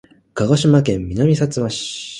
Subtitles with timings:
[0.33, 1.85] 鹿児島県南さつま市